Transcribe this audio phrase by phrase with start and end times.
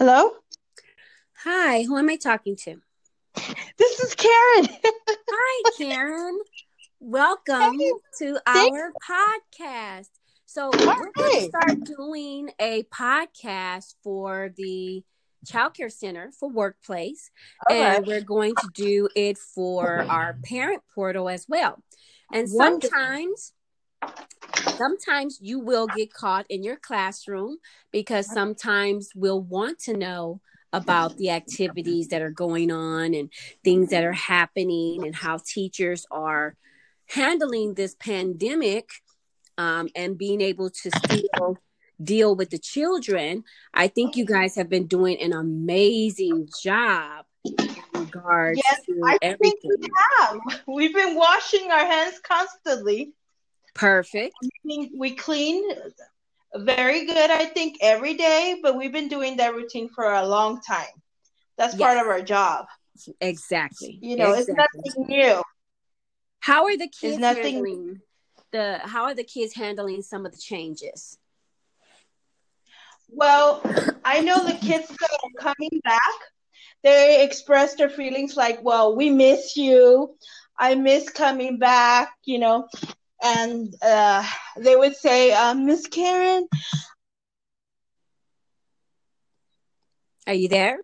[0.00, 0.30] Hello?
[1.44, 2.76] Hi, who am I talking to?
[3.76, 4.68] This is Karen.
[5.30, 6.38] Hi, Karen.
[7.00, 10.08] Welcome Hey, to our podcast.
[10.46, 15.04] So, we're going to start doing a podcast for the
[15.46, 17.30] Child Care Center for Workplace,
[17.68, 21.76] and we're going to do it for our parent portal as well.
[22.32, 22.88] And Wonderful.
[22.88, 23.52] sometimes
[24.80, 27.58] sometimes you will get caught in your classroom
[27.92, 30.40] because sometimes we'll want to know
[30.72, 33.30] about the activities that are going on and
[33.64, 36.54] things that are happening and how teachers are
[37.08, 38.88] handling this pandemic
[39.58, 41.58] um, and being able to still
[42.02, 43.44] deal with the children.
[43.74, 49.60] I think you guys have been doing an amazing job in regards Yes, I think
[49.64, 49.88] we
[50.18, 50.38] have.
[50.66, 53.12] We've been washing our hands constantly.
[53.80, 54.34] Perfect.
[54.94, 55.64] We clean
[56.54, 60.60] very good, I think, every day, but we've been doing that routine for a long
[60.60, 60.92] time.
[61.56, 62.66] That's part of our job.
[63.22, 63.98] Exactly.
[64.02, 64.80] You know, exactly.
[64.84, 65.42] it's nothing new.
[66.40, 68.00] How are the kids nothing- handling
[68.52, 71.16] the how are the kids handling some of the changes?
[73.08, 73.62] Well,
[74.04, 76.00] I know the kids that are coming back,
[76.82, 80.16] they express their feelings like, well, we miss you.
[80.58, 82.68] I miss coming back, you know.
[83.22, 84.26] And uh,
[84.56, 86.46] they would say, uh, Miss Karen,
[90.26, 90.78] Are you there?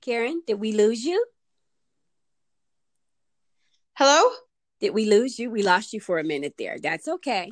[0.00, 1.24] Karen, did we lose you?
[3.94, 4.30] hello?
[4.80, 5.48] Did we lose you?
[5.48, 6.76] We lost you for a minute there.
[6.82, 7.50] That's okay.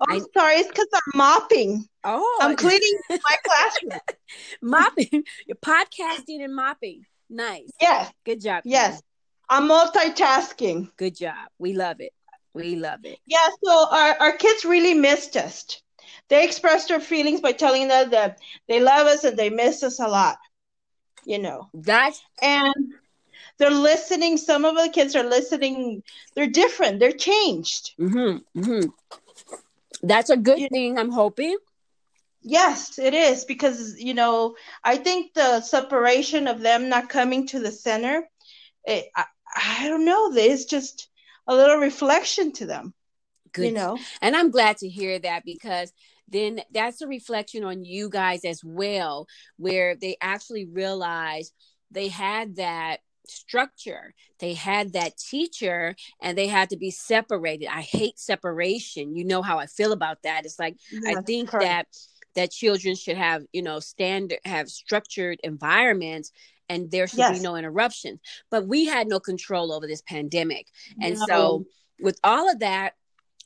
[0.00, 1.86] Oh, I- sorry, it's because I'm mopping.
[2.02, 4.00] Oh, I'm cleaning my classroom.
[4.62, 5.22] mopping.
[5.46, 7.02] You're podcasting and mopping.
[7.30, 7.70] Nice.
[7.80, 8.62] Yes, Good job.
[8.64, 9.00] Yes.
[9.48, 10.90] I'm multitasking.
[10.96, 11.48] Good job.
[11.58, 12.12] We love it.
[12.54, 13.18] We love it.
[13.26, 15.80] Yeah, so our, our kids really missed us.
[16.28, 19.98] They expressed their feelings by telling us that they love us and they miss us
[20.00, 20.38] a lot,
[21.24, 21.70] you know.
[21.74, 22.74] That's And
[23.58, 24.36] they're listening.
[24.36, 26.02] Some of the kids are listening.
[26.34, 27.00] They're different.
[27.00, 27.92] They're changed.
[27.98, 28.88] mm-hmm, mm-hmm.
[30.02, 31.56] That's a good You- thing, I'm hoping.
[32.42, 37.58] Yes, it is because you know I think the separation of them not coming to
[37.60, 38.28] the center,
[38.84, 39.06] it,
[39.54, 40.32] I, don't know.
[40.34, 41.08] It's just
[41.46, 42.94] a little reflection to them.
[43.52, 43.98] Good You know.
[44.20, 45.92] And I'm glad to hear that because
[46.28, 49.26] then that's a reflection on you guys as well,
[49.56, 51.52] where they actually realize
[51.90, 57.68] they had that structure, they had that teacher, and they had to be separated.
[57.68, 59.14] I hate separation.
[59.14, 60.44] You know how I feel about that.
[60.44, 60.76] It's like
[61.06, 61.64] I think correct.
[61.64, 61.86] that
[62.38, 66.30] that children should have, you know, standard have structured environments
[66.68, 68.20] and there should be no interruptions.
[68.48, 70.68] But we had no control over this pandemic.
[71.00, 71.26] And No.
[71.26, 71.66] so
[72.00, 72.94] with all of that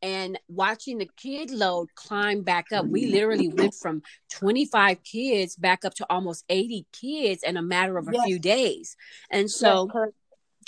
[0.00, 4.00] and watching the kid load climb back up, we literally went from
[4.30, 8.24] 25 kids back up to almost 80 kids in a matter of a Yes.
[8.24, 8.96] few days.
[9.30, 10.14] And so correct.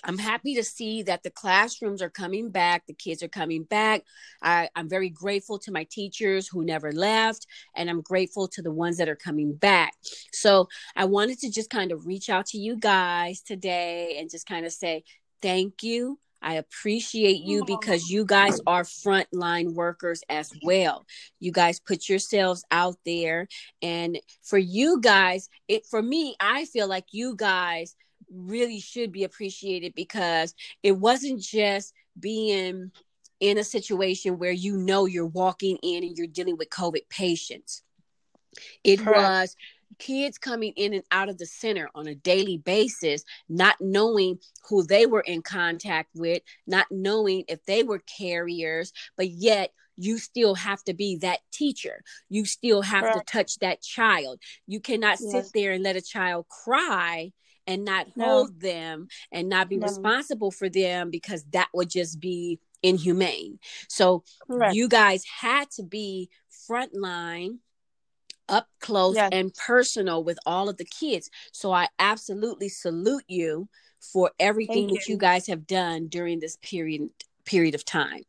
[0.05, 4.03] I'm happy to see that the classrooms are coming back, the kids are coming back.
[4.43, 8.73] I, I'm very grateful to my teachers who never left, and I'm grateful to the
[8.73, 9.95] ones that are coming back.
[10.33, 14.47] So I wanted to just kind of reach out to you guys today and just
[14.47, 15.05] kind of say
[15.43, 16.19] thank you.
[16.43, 21.05] I appreciate you because you guys are frontline workers as well.
[21.39, 23.47] You guys put yourselves out there.
[23.83, 27.95] And for you guys, it for me, I feel like you guys
[28.31, 32.91] really should be appreciated because it wasn't just being
[33.41, 37.83] in a situation where you know you're walking in and you're dealing with COVID patients.
[38.85, 39.07] It Correct.
[39.07, 39.57] was
[39.99, 44.83] kids coming in and out of the center on a daily basis, not knowing who
[44.83, 50.55] they were in contact with, not knowing if they were carriers, but yet you still
[50.55, 52.03] have to be that teacher.
[52.29, 54.41] You still have to touch that child.
[54.67, 55.45] You cannot Yes.
[55.45, 57.33] sit there and let a child cry
[57.67, 58.25] and not No.
[58.25, 59.87] hold them and not be No.
[59.87, 63.59] responsible for them because that would just be inhumane.
[63.89, 64.75] So Correct.
[64.75, 66.31] you guys had to be
[66.69, 67.59] frontline
[68.49, 69.29] up close Yes.
[69.33, 73.69] and personal with all of the kids so i absolutely salute you
[74.01, 75.15] for everything Thank that you.
[75.15, 77.11] you guys have done during this period
[77.51, 78.23] period of time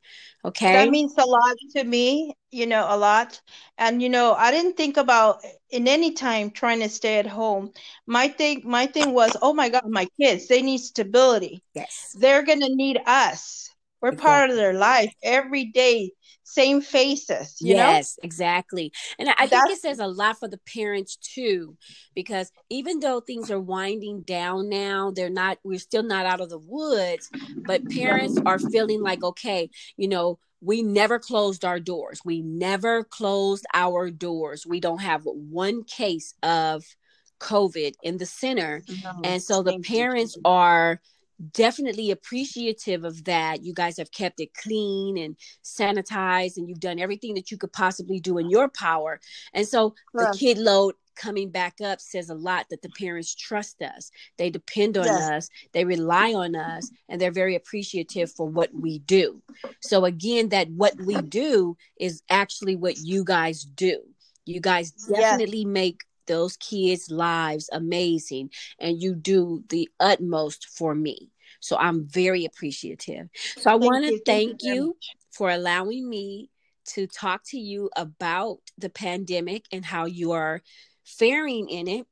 [0.45, 3.41] okay That means a lot to me, you know, a lot.
[3.77, 7.71] And you know, I didn't think about in any time trying to stay at home.
[8.07, 11.63] My thing my thing was, oh my God, my kids, they need stability.
[11.73, 13.70] yes They're gonna need us.
[14.01, 16.11] We're part of their life every day,
[16.43, 17.57] same faces.
[17.59, 18.25] yes, know?
[18.25, 18.91] exactly.
[19.19, 21.77] And I, I think it says a lot for the parents too,
[22.15, 26.49] because even though things are winding down now, they're not, we're still not out of
[26.49, 27.29] the woods,
[27.65, 32.21] but parents are feeling like, okay, you know, we never closed our doors.
[32.23, 34.65] We never closed our doors.
[34.65, 36.83] We don't have one case of
[37.39, 38.83] COVID in the center.
[39.03, 41.01] No, and so the parents are
[41.51, 43.63] definitely appreciative of that.
[43.63, 47.73] You guys have kept it clean and sanitized, and you've done everything that you could
[47.73, 49.19] possibly do in your power.
[49.53, 53.81] And so the kid load coming back up says a lot that the parents trust
[53.81, 54.11] us.
[54.37, 55.29] They depend on yes.
[55.29, 59.41] us, they rely on us, and they're very appreciative for what we do.
[59.81, 64.01] So, again, that what we do is actually what you guys do.
[64.45, 65.67] You guys definitely yes.
[65.67, 71.30] make those kids' lives amazing, and you do the utmost for me.
[71.61, 73.29] So I'm very appreciative.
[73.57, 74.97] So I want to thank, you, you
[75.31, 76.49] for allowing me
[76.87, 80.61] to talk to you about the pandemic and how you are
[81.05, 82.07] faring in it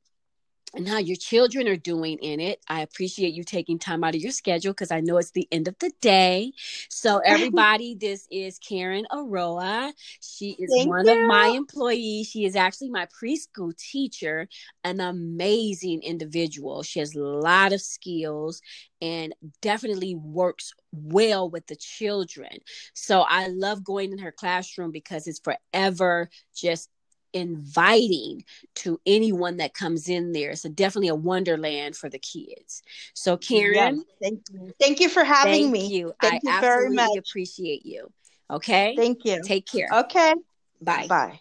[0.74, 2.60] and how your children are doing in it.
[2.68, 5.68] I appreciate you taking time out of your schedule because I know it's the end
[5.68, 6.52] of the day.
[6.88, 9.92] So, everybody, this is Karen Aroa.
[10.20, 11.12] She is Thank one you.
[11.12, 12.28] of my employees.
[12.28, 14.48] She is actually my preschool teacher,
[14.84, 16.82] an amazing individual.
[16.82, 18.60] She has a lot of skills
[19.02, 22.58] and definitely works well with the children.
[22.94, 26.88] So, I love going in her classroom because it's forever just
[27.32, 28.44] inviting
[28.76, 30.50] to anyone that comes in there.
[30.50, 32.82] It's a, definitely a wonderland for the kids.
[33.14, 34.72] So, Karen, yes, thank you.
[34.80, 35.86] Thank you for having thank me.
[35.86, 36.12] You.
[36.20, 37.16] Thank I you very much.
[37.16, 38.10] appreciate you.
[38.50, 38.94] Okay.
[38.96, 39.40] Thank you.
[39.44, 39.88] Take care.
[39.92, 40.34] Okay.
[40.80, 41.06] Bye.
[41.08, 41.40] Bye.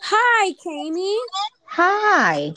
[0.00, 1.18] Hi, Kami.
[1.66, 2.52] Hi.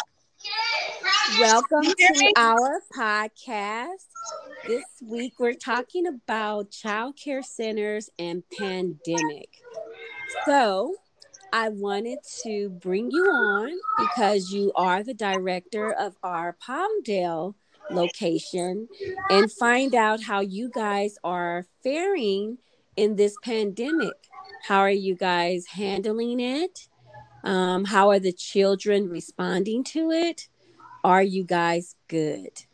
[1.40, 4.07] Welcome to our podcast.
[4.68, 9.62] This week we're talking about child care centers and pandemic.
[10.46, 10.96] So,
[11.54, 17.56] I wanted to bring you on because you are the director of our Palmdale
[17.90, 18.90] location
[19.30, 22.58] and find out how you guys are faring
[22.98, 24.28] in this pandemic.
[24.68, 26.90] How are you guys handling it?
[27.46, 30.50] Um, how are the children responding to it?
[31.06, 32.67] Are you guys good?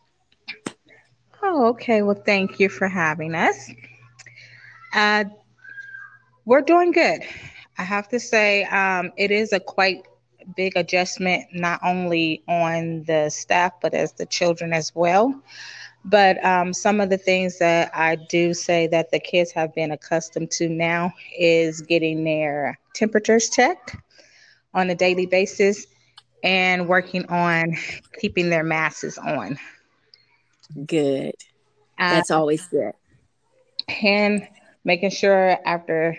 [1.45, 2.01] Oh, okay.
[2.01, 3.69] Well, thank you for having us.
[4.93, 5.25] Uh,
[6.45, 7.21] we're doing good.
[7.77, 10.07] I have to say, um, it is a quite
[10.55, 15.35] big adjustment, not only on the staff, but as the children as well.
[16.05, 19.91] But um, some of the things that I do say that the kids have been
[19.91, 23.97] accustomed to now is getting their temperatures checked
[24.73, 25.87] on a daily basis
[26.41, 27.75] and working on
[28.19, 29.57] keeping their masses on.
[30.85, 31.35] Good.
[31.97, 32.93] That's uh, always good.
[34.01, 34.47] And
[34.83, 36.17] making sure after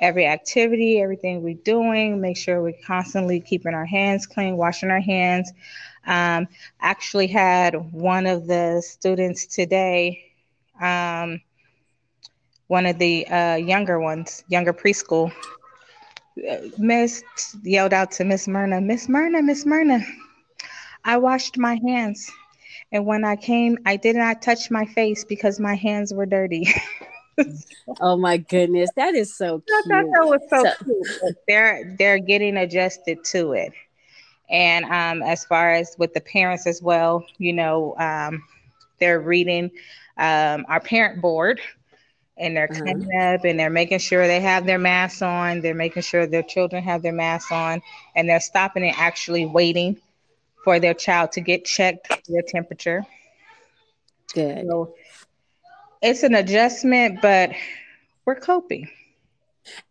[0.00, 5.00] every activity, everything we're doing, make sure we're constantly keeping our hands clean, washing our
[5.00, 5.52] hands.
[6.06, 6.48] Um,
[6.80, 10.32] actually had one of the students today,
[10.80, 11.40] um,
[12.66, 15.32] one of the uh, younger ones, younger preschool,
[16.78, 17.22] Miss
[17.62, 20.04] yelled out to Miss Myrna, Miss Myrna, Miss Myrna,
[21.04, 22.30] I washed my hands.
[22.94, 26.72] And when I came, I did not touch my face because my hands were dirty.
[28.00, 29.84] oh my goodness, that is so cute.
[29.86, 31.36] I thought that was so, so cute.
[31.48, 33.72] They're they're getting adjusted to it.
[34.48, 38.44] And um, as far as with the parents as well, you know, um,
[39.00, 39.72] they're reading
[40.16, 41.60] um, our parent board
[42.36, 43.34] and they're uh-huh.
[43.34, 45.62] up and they're making sure they have their masks on.
[45.62, 47.82] They're making sure their children have their masks on,
[48.14, 50.00] and they're stopping and actually waiting
[50.64, 53.06] for their child to get checked their temperature.
[54.32, 54.66] Good.
[54.68, 54.94] So
[56.02, 57.52] it's an adjustment, but
[58.24, 58.88] we're coping.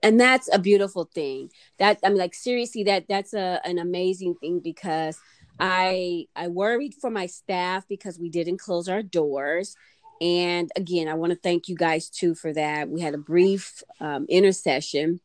[0.01, 1.49] And that's a beautiful thing.
[1.79, 5.17] That I mean, like seriously, that that's a an amazing thing because
[5.59, 9.75] I I worried for my staff because we didn't close our doors
[10.23, 12.89] and again, I want to thank you guys too for that.
[12.89, 15.19] We had a brief um, intercession,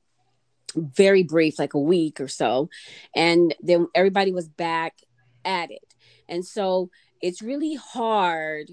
[0.75, 2.69] very brief, like a week or so.
[3.15, 4.97] And then everybody was back
[5.49, 5.95] at it.
[6.29, 6.91] And so
[7.21, 8.71] it's really hard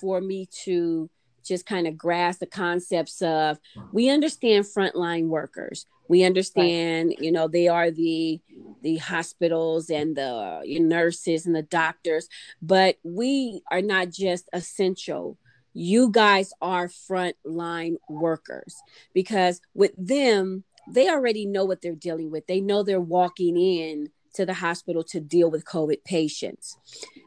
[0.00, 1.08] for me to
[1.44, 3.58] just kind of grasp the concepts of
[3.92, 7.18] we understand frontline workers we understand right.
[7.20, 8.40] you know they are the
[8.80, 12.28] the hospitals and the nurses and the doctors
[12.62, 15.36] but we are not just essential
[15.74, 18.76] you guys are frontline workers
[19.12, 22.46] because with them, they already know what they're dealing with.
[22.46, 26.76] They know they're walking in to the hospital to deal with COVID patients.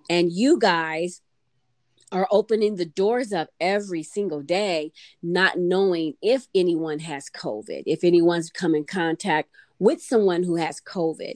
[0.10, 1.22] And you guys
[2.12, 8.04] are opening the doors up every single day, not knowing if anyone has COVID, if
[8.04, 9.50] anyone's come in contact
[9.80, 11.34] with someone who has COVID.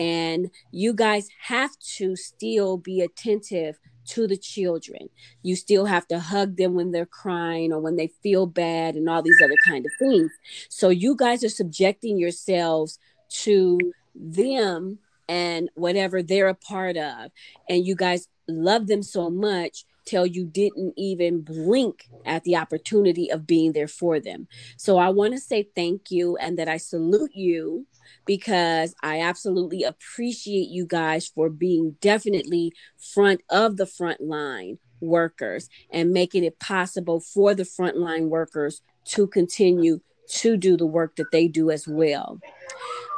[0.00, 5.08] And you guys have to still be attentive to the children.
[5.42, 9.08] You still have to hug them when they're crying or when they feel bad and
[9.08, 10.30] all these other kind of things.
[10.68, 12.98] So you guys are subjecting yourselves
[13.30, 13.78] to
[14.14, 17.30] them and whatever they're a part of.
[17.68, 23.30] And you guys love them so much till you didn't even blink at the opportunity
[23.30, 24.46] of being there for them.
[24.76, 27.86] So I want to say thank you and that I salute you
[28.26, 32.72] because I absolutely appreciate you guys for being definitely
[33.14, 39.26] front of the front line workers and making it possible for the frontline workers to
[39.26, 42.40] continue to do the work that they do as well.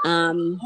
[0.05, 0.61] Um,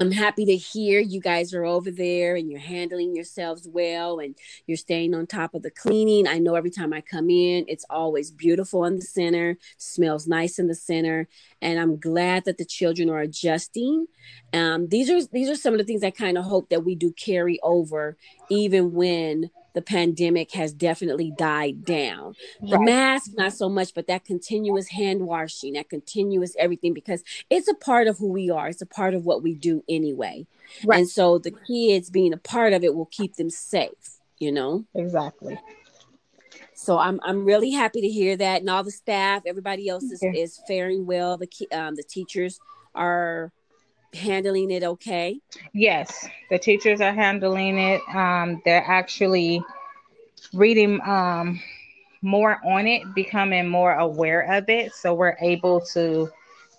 [0.00, 4.34] I'm happy to hear you guys are over there and you're handling yourselves well and
[4.66, 6.26] you're staying on top of the cleaning.
[6.26, 10.58] I know every time I come in, it's always beautiful in the center, smells nice
[10.58, 11.28] in the center,
[11.62, 14.06] and I'm glad that the children are adjusting.
[14.52, 16.96] Um, these are these are some of the things I kind of hope that we
[16.96, 18.16] do carry over,
[18.50, 22.34] even when the pandemic has definitely died down.
[22.60, 22.84] The right.
[22.84, 27.74] mask, not so much, but that continuous hand washing, that continuous everything, because it's a
[27.74, 28.68] part of who we are.
[28.68, 30.46] It's a part of what we do anyway.
[30.84, 31.00] Right.
[31.00, 34.84] And so the kids being a part of it will keep them safe, you know?
[34.94, 35.58] Exactly.
[36.74, 40.22] So I'm I'm really happy to hear that, and all the staff, everybody else is,
[40.22, 41.38] is faring well.
[41.38, 42.60] The um, the teachers
[42.94, 43.52] are
[44.14, 45.40] handling it okay?
[45.72, 48.00] Yes, the teachers are handling it.
[48.14, 49.62] Um, they're actually
[50.52, 51.60] reading um,
[52.22, 54.94] more on it, becoming more aware of it.
[54.94, 56.30] So we're able to,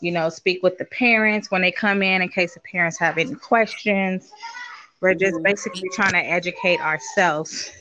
[0.01, 3.17] you know, speak with the parents when they come in in case the parents have
[3.17, 4.31] any questions.
[5.01, 5.43] We're just mm-hmm.
[5.43, 7.71] basically trying to educate ourselves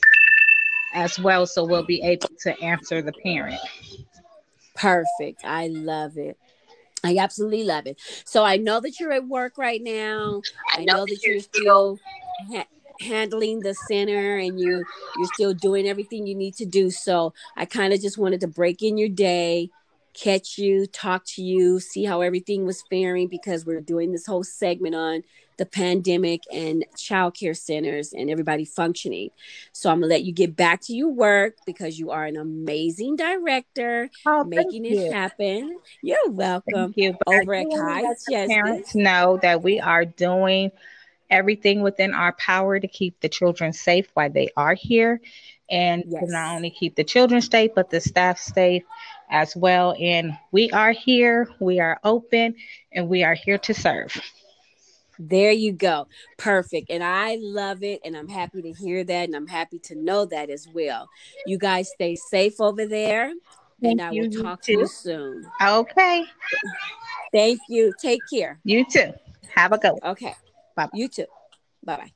[0.93, 3.59] as well so we'll be able to answer the parent.
[4.75, 5.43] Perfect.
[5.43, 6.37] I love it.
[7.05, 7.99] I absolutely love it.
[8.25, 10.41] So I know that you're at work right now.
[10.71, 11.99] I know that you're still
[12.51, 12.67] ha-
[12.99, 14.83] handling the center and you
[15.17, 16.89] you're still doing everything you need to do.
[16.91, 19.69] So I kind of just wanted to break in your day,
[20.13, 24.43] catch you, talk to you, see how everything was faring because we're doing this whole
[24.43, 25.23] segment on
[25.57, 29.29] the pandemic and childcare centers and everybody functioning.
[29.71, 33.15] So I'm gonna let you get back to your work because you are an amazing
[33.15, 35.11] director, oh, making it you.
[35.11, 35.77] happen.
[36.01, 36.93] You're welcome.
[36.93, 37.17] Thank you.
[37.27, 40.71] Over at Kai's Parents know that we are doing
[41.29, 45.21] everything within our power to keep the children safe while they are here
[45.69, 46.23] and yes.
[46.23, 48.83] to not only keep the children safe but the staff safe
[49.29, 52.55] as well and we are here we are open
[52.91, 54.21] and we are here to serve
[55.19, 56.07] there you go.
[56.37, 56.89] Perfect.
[56.89, 58.01] And I love it.
[58.03, 59.25] And I'm happy to hear that.
[59.25, 61.09] And I'm happy to know that as well.
[61.45, 63.33] You guys stay safe over there.
[63.81, 65.45] Thank and I will talk to you soon.
[65.61, 66.25] Okay.
[67.31, 67.93] Thank you.
[67.99, 68.59] Take care.
[68.63, 69.13] You too.
[69.53, 70.11] Have a good one.
[70.11, 70.35] Okay.
[70.75, 70.89] Bye.
[70.93, 71.25] You too.
[71.83, 72.11] Bye bye.